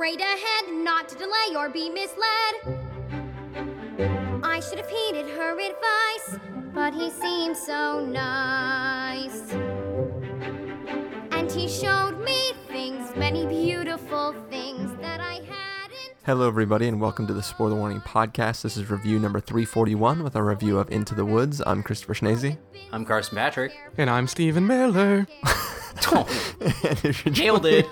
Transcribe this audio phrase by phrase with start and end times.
[0.00, 2.80] straight ahead, not to delay or be misled.
[4.42, 6.40] I should have heeded her advice,
[6.72, 9.52] but he seemed so nice.
[11.32, 16.14] And he showed me things, many beautiful things that I hadn't.
[16.24, 18.62] Hello, everybody, and welcome to the Spoiler Warning Podcast.
[18.62, 21.60] This is review number 341 with our review of Into the Woods.
[21.66, 22.56] I'm Christopher Schnese.
[22.90, 23.72] I'm Carson Patrick.
[23.98, 25.26] And I'm Stephen Miller.
[26.12, 27.86] And Nailed it.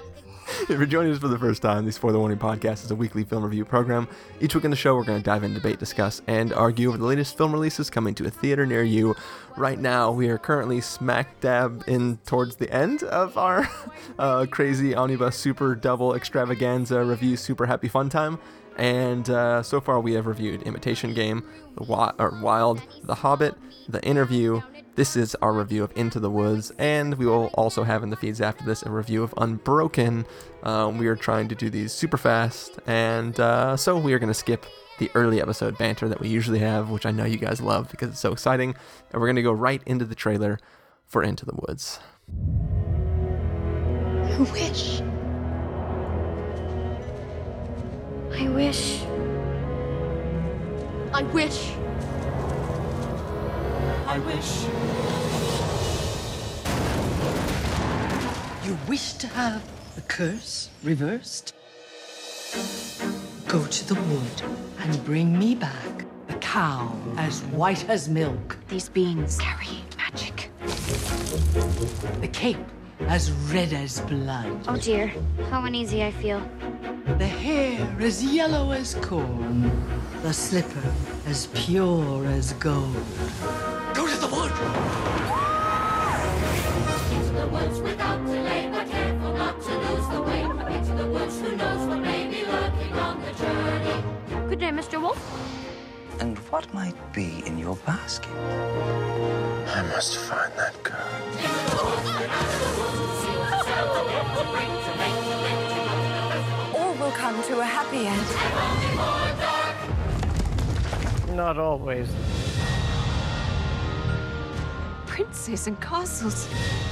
[0.63, 3.23] If you're joining us for the first time, this Spoiler Warning Podcast is a weekly
[3.23, 4.09] film review program.
[4.41, 6.99] Each week in the show, we're going to dive in, debate, discuss, and argue over
[6.99, 9.15] the latest film releases coming to a theater near you.
[9.57, 13.71] Right now, we are currently smack dab in towards the end of our
[14.19, 18.39] uh, crazy omnibus super double extravaganza review, super happy fun time.
[18.77, 21.45] And uh, so far, we have reviewed Imitation Game,
[21.77, 23.55] The Wild, The Hobbit,
[23.89, 24.61] The Interview.
[24.99, 28.17] This is our review of Into the Woods, and we will also have in the
[28.17, 30.27] feeds after this a review of Unbroken.
[30.65, 34.27] Um, we are trying to do these super fast, and uh, so we are going
[34.27, 34.67] to skip
[34.99, 38.09] the early episode banter that we usually have, which I know you guys love because
[38.09, 38.75] it's so exciting.
[39.13, 40.59] And we're going to go right into the trailer
[41.07, 42.01] for Into the Woods.
[44.25, 45.01] I wish.
[48.33, 49.03] I wish.
[51.15, 51.88] I wish.
[54.07, 54.65] I wish.
[58.67, 59.63] You wish to have
[59.95, 61.55] the curse reversed?
[63.49, 64.43] Go to the wood
[64.81, 70.51] and bring me back a cow as white as milk, These beans carry magic.
[72.21, 72.59] the cape
[73.07, 75.11] as red as blood, Oh dear,
[75.51, 76.43] how uneasy I feel.
[77.19, 79.71] the hair as yellow as corn,
[80.23, 80.93] the slipper
[81.27, 82.97] as pure as gold.
[94.49, 95.01] Good day, Mr.
[95.01, 95.21] Wolf.
[96.21, 98.33] And what might be in your basket?
[98.33, 100.99] I must find that girl.
[106.75, 108.27] all will come to a happy end.
[111.37, 112.09] Not always.
[115.19, 116.47] Princes and castles.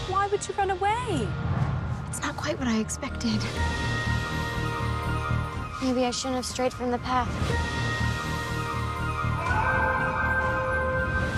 [0.09, 1.29] Why would you run away?
[2.09, 3.41] It's not quite what I expected.
[5.81, 7.29] Maybe I shouldn't have strayed from the path.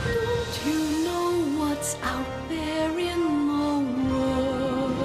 [0.07, 4.97] Don't you know what's out there in the world?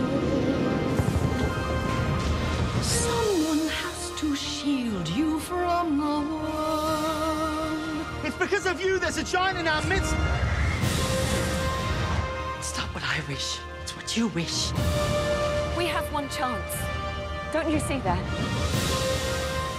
[2.81, 8.05] Someone has to shield you from the world.
[8.23, 10.15] It's because of you there's a giant in our midst.
[13.27, 14.71] Wish, it's what you wish.
[15.77, 16.75] We have one chance.
[17.51, 18.19] Don't you see that?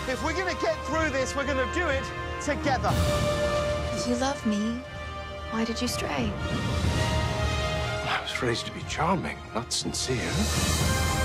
[0.08, 2.04] If we're gonna get through this, we're gonna do it
[2.42, 2.92] together.
[3.92, 4.80] If you love me,
[5.50, 6.32] why did you stray?
[8.06, 11.23] I was raised to be charming, not sincere.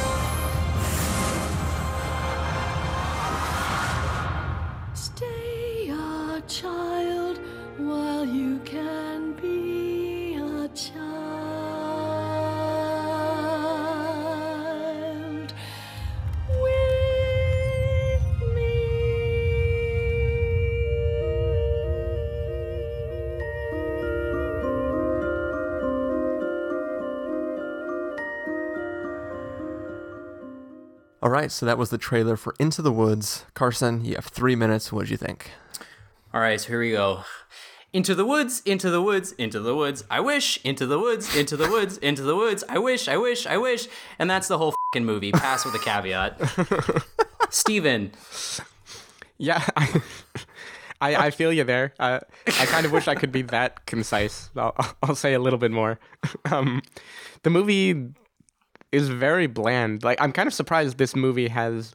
[31.21, 33.45] All right, so that was the trailer for Into the Woods.
[33.53, 34.91] Carson, you have three minutes.
[34.91, 35.51] What did you think?
[36.33, 37.23] All right, so here we go.
[37.91, 40.05] Into the woods, into the woods, into the woods.
[40.09, 40.63] I wish.
[40.63, 42.63] Into the woods, into the woods, into the woods.
[42.69, 43.87] I wish, I wish, I wish.
[44.17, 45.31] And that's the whole fucking movie.
[45.33, 46.39] Pass with a caveat.
[47.49, 48.11] Stephen,
[49.37, 50.01] Yeah, I,
[51.01, 51.93] I, I feel you there.
[51.99, 54.51] Uh, I kind of wish I could be that concise.
[54.55, 55.99] I'll, I'll say a little bit more.
[56.51, 56.81] Um,
[57.43, 58.09] the movie
[58.91, 60.03] is very bland.
[60.03, 61.93] Like, I'm kind of surprised this movie has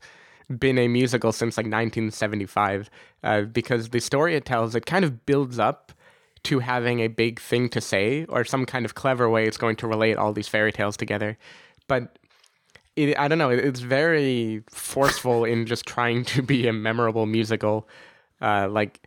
[0.59, 2.91] been a musical since like 1975
[3.23, 5.93] uh, because the story it tells it kind of builds up
[6.45, 9.75] to having a big thing to say or some kind of clever way it's going
[9.77, 11.39] to relate all these fairy tales together
[11.89, 12.19] but
[12.97, 13.49] it, I don't know.
[13.51, 17.89] it- It's very forceful in just trying to be a memorable musical.
[18.41, 19.01] Uh, like,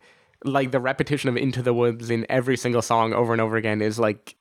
[0.44, 3.80] like the repetition of "Into the Woods" in every single song over and over again
[3.80, 4.34] is like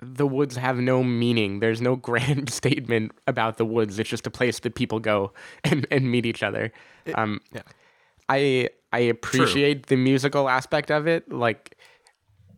[0.00, 1.60] the woods have no meaning.
[1.60, 3.98] There's no grand statement about the woods.
[3.98, 5.32] It's just a place that people go
[5.64, 6.72] and, and meet each other.
[7.14, 7.62] um, yeah.
[8.28, 11.30] I I appreciate the musical aspect of it.
[11.32, 11.76] Like,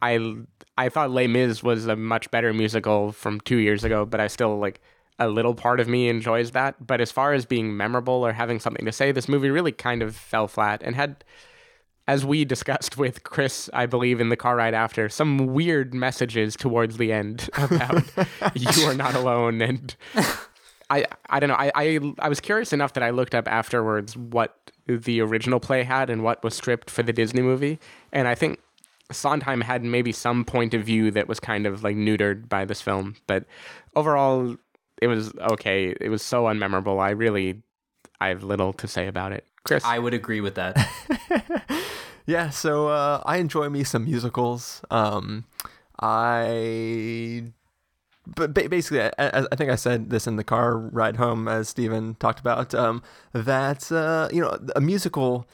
[0.02, 0.36] I
[0.76, 4.26] I thought Les Mis was a much better musical from two years ago, but I
[4.26, 4.80] still like
[5.18, 6.84] a little part of me enjoys that.
[6.84, 10.02] But as far as being memorable or having something to say, this movie really kind
[10.02, 11.22] of fell flat and had,
[12.10, 16.56] as we discussed with Chris, I believe, in the car ride after, some weird messages
[16.56, 18.02] towards the end about
[18.56, 19.62] you are not alone.
[19.62, 19.94] And
[20.90, 21.54] I, I don't know.
[21.54, 25.84] I, I, I was curious enough that I looked up afterwards what the original play
[25.84, 27.78] had and what was stripped for the Disney movie.
[28.12, 28.58] And I think
[29.12, 32.82] Sondheim had maybe some point of view that was kind of like neutered by this
[32.82, 33.14] film.
[33.28, 33.44] But
[33.94, 34.56] overall,
[35.00, 35.94] it was okay.
[36.00, 37.00] It was so unmemorable.
[37.00, 37.62] I really,
[38.20, 39.46] I have little to say about it.
[39.62, 39.84] Chris?
[39.84, 40.76] I would agree with that.
[42.30, 44.82] yeah, so uh, I enjoy me some musicals.
[44.90, 45.46] Um,
[45.98, 47.52] I
[48.36, 52.14] but basically, I, I, think I said this in the car ride home, as Stephen
[52.14, 55.48] talked about, um, that uh, you know a musical,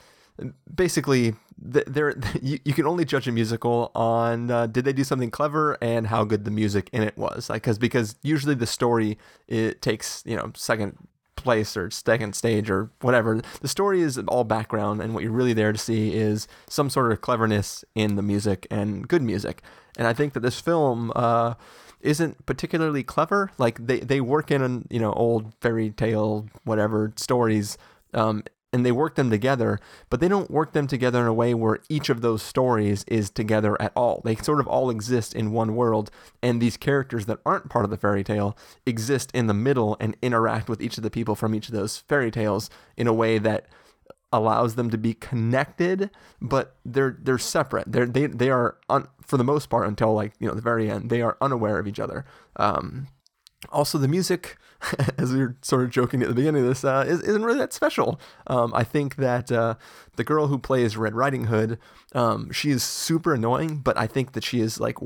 [0.73, 5.31] basically, there you, you can only judge a musical on uh, did they do something
[5.31, 9.17] clever and how good the music in it was, like because because usually the story
[9.47, 10.95] it takes you know second
[11.37, 13.41] place or second stage or whatever.
[13.61, 17.11] The story is all background, and what you're really there to see is some sort
[17.11, 19.61] of cleverness in the music and good music.
[19.97, 21.11] And I think that this film.
[21.15, 21.53] Uh,
[21.99, 23.51] isn't particularly clever.
[23.57, 27.77] Like they, they work in you know old fairy tale whatever stories,
[28.13, 28.43] um,
[28.77, 31.79] and they work them together, but they don't work them together in a way where
[31.89, 34.21] each of those stories is together at all.
[34.23, 36.11] They sort of all exist in one world,
[36.43, 40.15] and these characters that aren't part of the fairy tale exist in the middle and
[40.21, 43.39] interact with each of the people from each of those fairy tales in a way
[43.39, 43.65] that
[44.31, 47.91] allows them to be connected, but they're they're separate.
[47.91, 50.87] They're they they are un, for the most part until like you know the very
[50.91, 51.09] end.
[51.09, 52.25] They are unaware of each other.
[52.57, 53.07] Um,
[53.71, 54.57] also, the music,
[55.17, 57.59] as we were sort of joking at the beginning of this, uh, is, isn't really
[57.59, 58.19] that special.
[58.47, 59.75] Um, I think that uh,
[60.15, 61.79] the girl who plays Red Riding Hood,
[62.13, 64.97] um, she is super annoying, but I think that she is like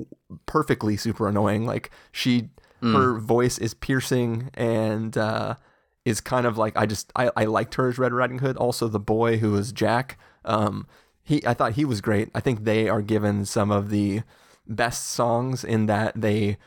[0.46, 1.66] perfectly super annoying.
[1.66, 2.50] Like she,
[2.82, 2.94] mm.
[2.94, 5.18] her voice is piercing and.
[5.18, 5.56] Uh,
[6.04, 8.58] is kind of like I just I, I liked her as Red Riding Hood.
[8.58, 10.88] Also, the boy who was Jack, um,
[11.24, 12.30] he I thought he was great.
[12.34, 14.24] I think they are given some of the
[14.68, 16.58] best songs in that they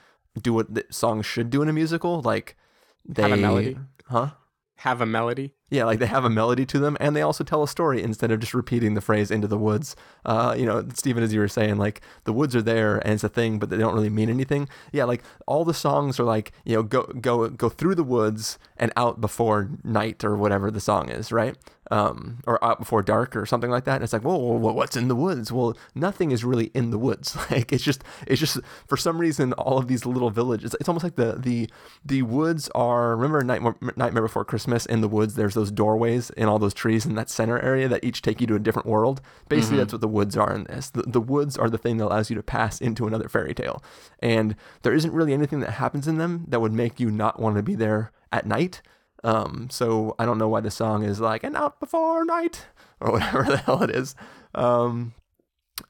[0.41, 2.21] do what the songs should do in a musical.
[2.21, 2.57] Like
[3.05, 3.77] they have a melody,
[4.07, 4.31] huh?
[4.77, 5.55] Have a melody.
[5.71, 8.31] Yeah, like they have a melody to them, and they also tell a story instead
[8.31, 11.49] of just repeating the phrase "into the woods." Uh, you know, Stephen, as you were
[11.49, 14.29] saying, like the woods are there and it's a thing, but they don't really mean
[14.29, 14.69] anything.
[14.93, 18.59] Yeah, like all the songs are like you know, go go go through the woods
[18.77, 21.57] and out before night or whatever the song is, right?
[21.91, 23.97] um, or out before dark or something like that.
[23.97, 25.53] And it's like, well, well, what's in the woods?
[25.53, 27.37] Well, nothing is really in the woods.
[27.55, 28.59] Like it's just, it's just
[28.89, 30.75] for some reason, all of these little villages.
[30.81, 31.69] It's almost like the the
[32.05, 33.15] the woods are.
[33.15, 34.87] Remember Nightmare, Nightmare Before Christmas?
[34.87, 38.05] In the woods, there's those doorways in all those trees in that center area that
[38.05, 39.21] each take you to a different world.
[39.49, 39.79] Basically, mm-hmm.
[39.79, 40.91] that's what the woods are in this.
[40.91, 43.83] The, the woods are the thing that allows you to pass into another fairy tale,
[44.21, 47.57] and there isn't really anything that happens in them that would make you not want
[47.57, 48.83] to be there at night.
[49.23, 52.67] Um, so I don't know why the song is like "and out before night"
[53.01, 54.15] or whatever the hell it is.
[54.55, 55.15] Um,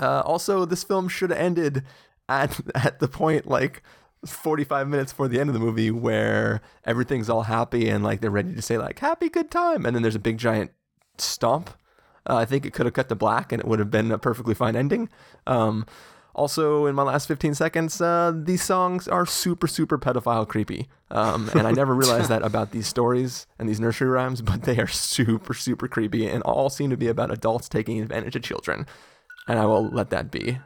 [0.00, 1.82] uh, also, this film should have ended
[2.28, 3.82] at at the point like
[4.26, 8.30] 45 minutes before the end of the movie where everything's all happy and like they're
[8.30, 10.70] ready to say like "happy good time," and then there's a big giant
[11.18, 11.70] stomp.
[12.28, 14.18] Uh, I think it could have cut to black and it would have been a
[14.18, 15.10] perfectly fine ending.
[15.46, 15.84] Um,
[16.34, 20.88] also, in my last 15 seconds, uh, these songs are super, super pedophile creepy.
[21.10, 24.78] Um, and I never realized that about these stories and these nursery rhymes, but they
[24.78, 28.86] are super, super creepy and all seem to be about adults taking advantage of children.
[29.46, 30.58] And I will let that be.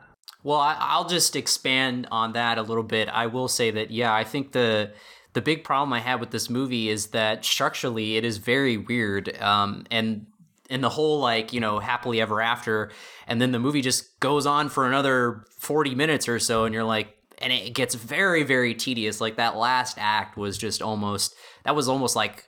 [0.43, 3.09] Well, I, will just expand on that a little bit.
[3.09, 4.93] I will say that, yeah, I think the
[5.35, 9.41] the big problem I had with this movie is that structurally it is very weird.
[9.41, 10.27] Um, and
[10.69, 12.91] in the whole like you know happily ever after
[13.27, 16.85] and then the movie just goes on for another 40 minutes or so and you're
[16.85, 21.75] like and it gets very very tedious like that last act was just almost that
[21.75, 22.45] was almost like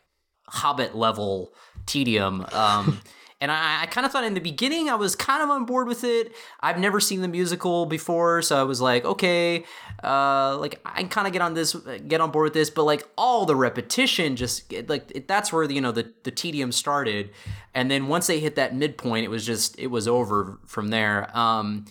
[0.48, 1.52] hobbit level
[1.86, 3.00] tedium um
[3.40, 5.88] And I, I kind of thought in the beginning I was kind of on board
[5.88, 6.32] with it.
[6.60, 9.64] I've never seen the musical before, so I was like, okay,
[10.04, 11.74] uh, like I kind of get on this,
[12.06, 12.68] get on board with this.
[12.68, 16.30] But like all the repetition, just like it, that's where the, you know the the
[16.30, 17.30] tedium started.
[17.72, 21.34] And then once they hit that midpoint, it was just it was over from there.
[21.36, 21.86] Um,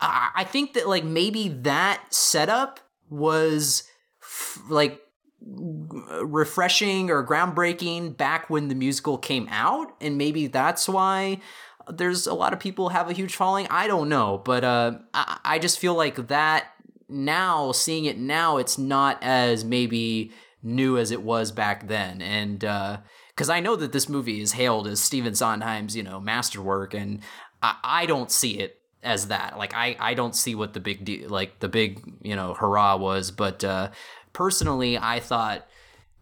[0.00, 3.84] I, I think that like maybe that setup was
[4.22, 5.00] f- like
[5.42, 11.40] refreshing or groundbreaking back when the musical came out and maybe that's why
[11.88, 13.66] there's a lot of people have a huge following.
[13.70, 16.66] I don't know but uh, I, I just feel like that
[17.08, 20.30] now seeing it now it's not as maybe
[20.62, 22.20] new as it was back then.
[22.20, 26.20] And because uh, i know that this movie is hailed as stephen sondheim's you know
[26.20, 27.20] masterwork and
[27.62, 29.56] I, I don't see it as that.
[29.56, 32.96] Like i i don't see what the big deal like the big you know hurrah
[32.96, 33.90] was but uh
[34.32, 35.66] personally, I thought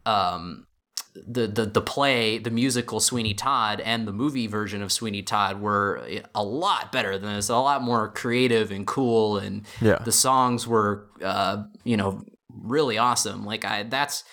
[0.06, 0.66] um,
[1.14, 5.60] the, the the play, the musical Sweeney Todd, and the movie version of Sweeney Todd
[5.60, 7.48] were a lot better than this.
[7.48, 9.98] A lot more creative and cool, and Yeah.
[10.04, 13.44] the songs were, uh, you know, really awesome.
[13.44, 14.24] Like I, that's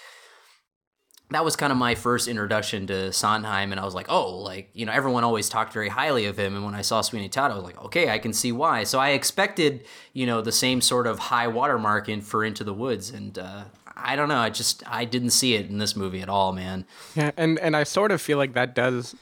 [1.31, 4.69] that was kind of my first introduction to Sondheim, and I was like, oh, like
[4.73, 7.51] you know, everyone always talked very highly of him, and when I saw Sweeney Todd,
[7.51, 8.83] I was like, okay, I can see why.
[8.83, 12.73] So I expected, you know, the same sort of high watermark in for Into the
[12.73, 13.63] Woods, and uh,
[13.95, 16.85] I don't know, I just I didn't see it in this movie at all, man.
[17.15, 19.15] Yeah, and and I sort of feel like that does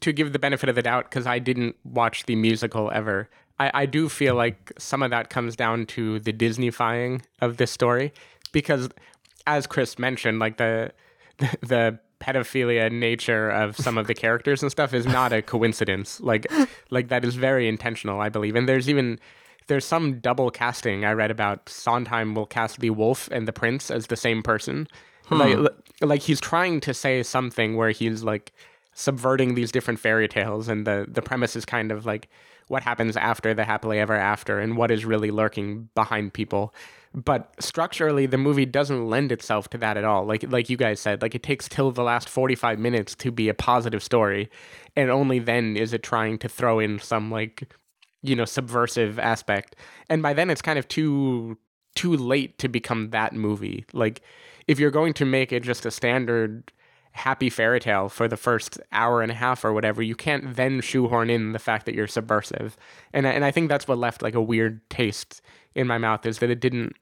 [0.00, 3.28] to give the benefit of the doubt because I didn't watch the musical ever.
[3.58, 7.70] I, I do feel like some of that comes down to the Disneyfying of this
[7.70, 8.12] story
[8.52, 8.88] because,
[9.46, 10.92] as Chris mentioned, like the
[11.60, 16.18] the, pedophilia nature of some of the characters and stuff is not a coincidence.
[16.20, 16.46] Like
[16.90, 18.56] like that is very intentional, I believe.
[18.56, 19.20] And there's even
[19.66, 21.68] there's some double casting I read about.
[21.68, 24.88] Sondheim will cast the wolf and the prince as the same person.
[25.26, 25.34] Hmm.
[25.34, 28.52] Like, like he's trying to say something where he's like
[28.94, 32.28] subverting these different fairy tales, and the the premise is kind of like
[32.68, 36.72] what happens after the happily ever after, and what is really lurking behind people.
[37.16, 40.26] But structurally, the movie doesn't lend itself to that at all.
[40.26, 43.32] Like like you guys said, like it takes till the last forty five minutes to
[43.32, 44.50] be a positive story,
[44.94, 47.72] and only then is it trying to throw in some like
[48.22, 49.76] you know subversive aspect.
[50.10, 51.56] And by then it's kind of too
[51.94, 53.86] too late to become that movie.
[53.94, 54.20] Like
[54.68, 56.70] if you're going to make it just a standard
[57.12, 60.82] happy fairy tale for the first hour and a half or whatever you can't then
[60.82, 62.76] shoehorn in the fact that you're subversive.
[63.14, 65.40] And and I think that's what left like a weird taste
[65.74, 66.94] in my mouth is that it didn't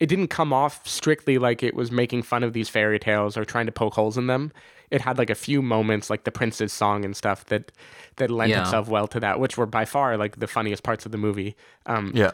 [0.00, 3.44] it didn't come off strictly like it was making fun of these fairy tales or
[3.44, 4.52] trying to poke holes in them.
[4.90, 7.72] It had like a few moments, like the prince's song and stuff, that
[8.16, 8.62] that lent Yeah.
[8.62, 11.56] itself well to that, which were by far like the funniest parts of the movie.
[11.86, 12.32] Um, Yeah.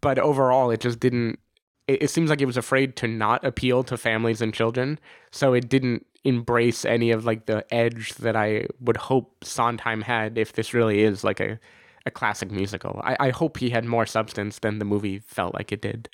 [0.00, 1.38] but overall, it just didn't.
[1.86, 4.98] It, it seems like it was afraid to not appeal to families and children,
[5.30, 10.38] so it didn't embrace any of like the edge that I would hope Sondheim had
[10.38, 11.58] if this really is like a
[12.04, 13.00] a classic musical.
[13.04, 16.08] I, I hope he had more substance than the movie felt like it did.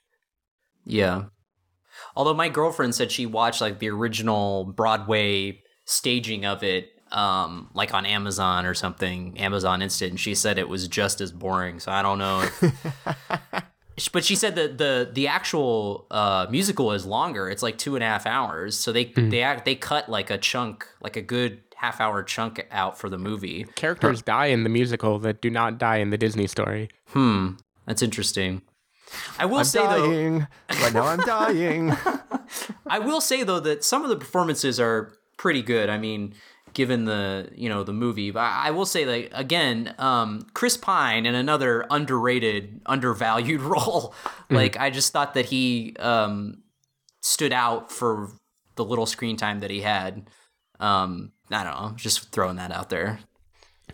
[0.89, 1.25] Yeah.
[2.17, 7.95] Although my girlfriend said she watched like the original Broadway staging of it, um, like
[7.95, 11.81] on Amazon or something, Amazon Instant, and she said it was just as boring.
[11.81, 12.43] So I don't know.
[12.43, 14.13] If...
[14.13, 17.49] but she said that the the actual uh, musical is longer.
[17.49, 18.77] It's like two and a half hours.
[18.77, 22.67] So they they act they cut like a chunk, like a good half hour chunk
[22.71, 23.65] out for the movie.
[23.77, 26.89] Characters die in the musical that do not die in the Disney story.
[27.09, 27.53] Hmm,
[27.87, 28.63] that's interesting.
[29.39, 30.47] I will I'm say though.
[30.83, 31.93] Right now I'm dying.
[32.87, 35.89] I will say though that some of the performances are pretty good.
[35.89, 36.35] I mean,
[36.75, 41.27] given the you know the movie, but I will say that again, um, Chris Pine
[41.27, 44.15] in another underrated, undervalued role.
[44.51, 46.63] like I just thought that he um,
[47.21, 48.31] stood out for
[48.77, 50.29] the little screen time that he had.
[50.81, 53.19] Um, I don't know, just throwing that out there.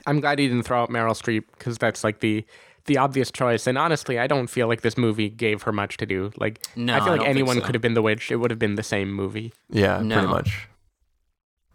[0.06, 2.44] I'm glad he didn't throw out Meryl Streep because that's like the
[2.86, 3.66] the obvious choice.
[3.66, 6.30] And honestly, I don't feel like this movie gave her much to do.
[6.36, 7.62] Like, No, I I feel like think anyone so.
[7.64, 8.30] could have been the witch.
[8.30, 9.52] It would have been the same movie.
[9.70, 10.16] Yeah, No.
[10.16, 10.68] pretty much.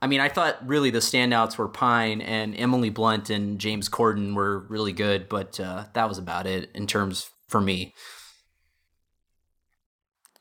[0.01, 4.33] I mean, I thought really the standouts were Pine and Emily Blunt and James Corden
[4.33, 7.93] were really good, but uh, that was about it in terms for me.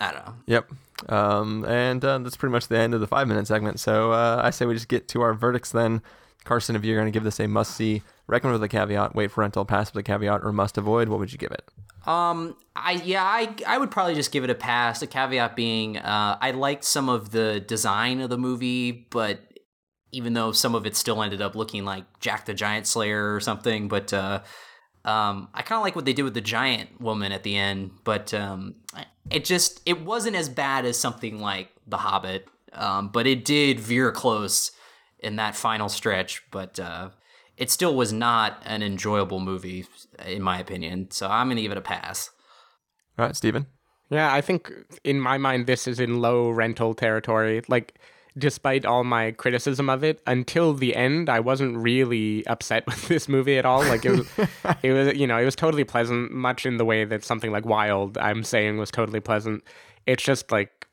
[0.01, 0.35] I don't know.
[0.47, 0.71] Yep.
[1.09, 3.81] Um, and uh, that's pretty much the end of the five minute segment.
[3.81, 6.03] So uh, I say we just get to our verdicts then.
[6.45, 9.31] Carson, if you're going to give this a must see, recommend with a caveat, wait
[9.31, 11.69] for rental, pass with a caveat, or must avoid, what would you give it?
[12.07, 15.01] Um, I yeah, I I would probably just give it a pass.
[15.01, 19.41] The caveat being, uh, I liked some of the design of the movie, but
[20.11, 23.41] even though some of it still ended up looking like Jack the Giant Slayer or
[23.41, 24.41] something, but uh,
[25.05, 27.91] um, I kind of like what they did with the giant woman at the end.
[28.05, 28.77] But um,
[29.31, 33.81] it just it wasn't as bad as something like The Hobbit, um, but it did
[33.81, 34.71] veer close
[35.21, 36.43] in that final stretch.
[36.51, 37.11] But uh,
[37.57, 39.87] it still was not an enjoyable movie,
[40.25, 41.11] in my opinion.
[41.11, 42.31] So I'm gonna give it a pass.
[43.19, 43.67] All right, Stephen.
[44.11, 44.73] Yeah, I think
[45.05, 47.63] in my mind, this is in low rental territory.
[47.69, 47.99] Like,
[48.39, 53.29] despite all my criticism of it, until the end, I wasn't really upset with this
[53.29, 53.81] movie at all.
[53.85, 54.29] Like, it was,
[54.83, 57.67] it was, you know, it was totally pleasant, much in the way that something like
[57.67, 59.63] Wild, I'm saying, was totally pleasant.
[60.07, 60.87] It's just like,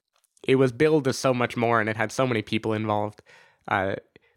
[0.44, 3.22] it was billed as so much more and it had so many people involved.
[3.68, 3.96] Uh,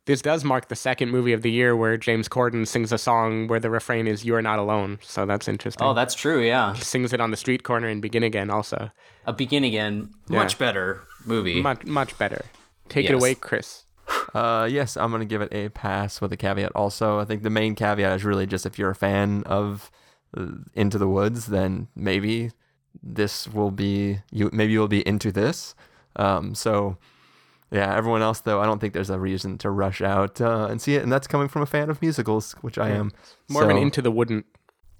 [0.09, 3.47] this does mark the second movie of the year where James Corden sings a song
[3.47, 5.87] where the refrain is "You are not alone," so that's interesting.
[5.87, 6.43] Oh, that's true.
[6.43, 8.91] Yeah, he sings it on the street corner and Begin Again also.
[9.27, 11.61] a Begin Again, much better movie.
[11.61, 12.47] Much much better.
[12.89, 13.85] Take it away, Chris.
[14.35, 17.21] Uh, yes, I'm going to give it a pass with a caveat also.
[17.21, 19.91] I think the main caveat is really just if you're a fan of
[20.35, 22.51] uh, Into the Woods, then maybe
[23.03, 25.75] this will be, you maybe you'll be into this.
[26.17, 26.97] Um, so
[27.71, 30.81] Yeah, everyone else though, I don't think there's a reason to rush out uh, and
[30.81, 33.13] see it, and that's coming from a fan of musicals, which I am.
[33.49, 34.45] More of an So- into the wooden.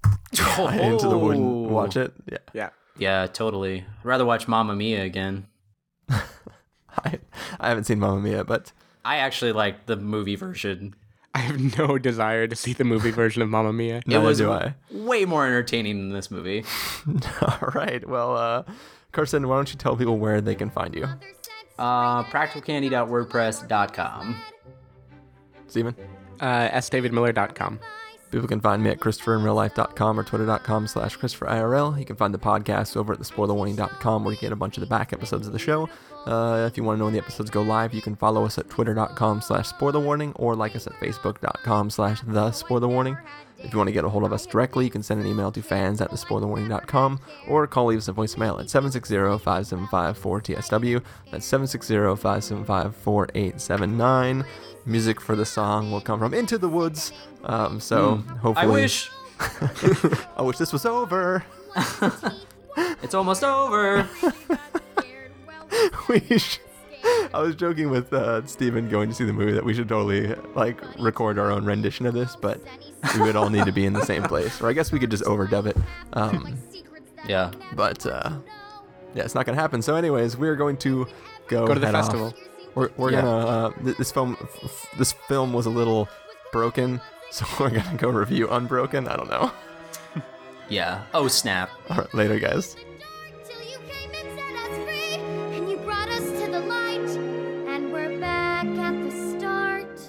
[0.37, 1.43] into the wooden.
[1.43, 1.67] Oh.
[1.69, 2.13] Watch it.
[2.31, 2.69] Yeah, Yeah.
[2.97, 3.79] Yeah, totally.
[3.79, 5.47] I'd rather watch Mamma Mia again.
[6.09, 7.19] I,
[7.59, 8.71] I haven't seen Mamma Mia, but
[9.05, 10.95] I actually like the movie version.
[11.33, 14.01] I have no desire to see the movie version of Mamma Mia.
[14.05, 14.75] it was- do I.
[14.91, 16.65] Way more entertaining than this movie.
[17.41, 18.07] All right.
[18.07, 18.63] Well, uh,
[19.11, 21.07] Carson, why don't you tell people where they can find you?
[21.79, 24.35] Uh, practicalcandy.wordpress.com.
[25.67, 25.95] Stephen?
[26.39, 27.79] Uh, sdavidmiller.com.
[28.31, 31.97] People can find me at ChristopherInRealLife.com or Twitter.com slash ChristopherIRL.
[31.97, 34.87] You can find the podcast over at thespoilerwarning.com where you get a bunch of the
[34.87, 35.89] back episodes of the show.
[36.25, 38.59] Uh, if you want to know when the episodes go live, you can follow us
[38.59, 43.19] at Twitter.com slash SpoilerWarning or like us at Facebook.com slash The Spoilerwarning.
[43.61, 45.51] If you want to get a hold of us directly, you can send an email
[45.51, 51.03] to fans at thespoilerwarning.com or call leave us a voicemail at 760-575-4TSW.
[51.31, 54.45] That's 760-575-4879.
[54.85, 57.11] Music for the song will come from Into the Woods.
[57.43, 58.55] Um, so hopefully...
[58.55, 59.09] I wish
[60.37, 61.43] I wish this was over.
[63.01, 64.07] it's almost over.
[66.09, 66.59] we sh-
[67.33, 70.33] I was joking with uh, Stephen going to see the movie that we should totally
[70.55, 72.59] like record our own rendition of this, but
[73.15, 74.59] we would all need to be in the same place.
[74.61, 75.77] Or I guess we could just overdub it.
[76.13, 76.57] Um,
[77.25, 77.51] Yeah.
[77.75, 78.31] but uh,
[79.15, 79.81] yeah, it's not gonna happen.
[79.81, 81.07] So, anyways, we're going to
[81.47, 82.27] go Go to the festival.
[82.27, 82.48] off.
[82.79, 83.05] Festival.
[83.05, 83.21] We're, we're Yeah.
[83.21, 86.07] gonna uh, th- this film f- f- this film was a little
[86.51, 89.07] broken, so we're gonna go review Unbroken.
[89.07, 89.51] I don't know.
[90.71, 91.01] Yeah.
[91.15, 91.71] Oh, snap.
[91.89, 92.75] All right, later, guys.
[93.43, 95.15] Till you came and set us free,
[95.57, 97.09] and you brought us to the light,
[97.67, 99.09] and we're back at the
[99.39, 99.99] start.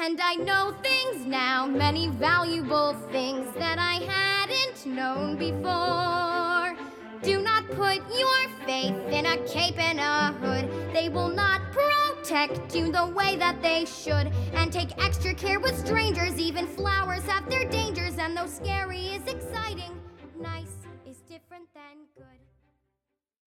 [0.00, 6.76] And I know things now, many valuable things that I hadn't known before.
[7.24, 10.92] Do not Put your faith in a cape and a hood.
[10.92, 14.30] They will not protect you the way that they should.
[14.52, 16.38] And take extra care with strangers.
[16.38, 18.18] Even flowers have their dangers.
[18.18, 19.98] And though scary is exciting,
[20.38, 22.41] nice is different than good.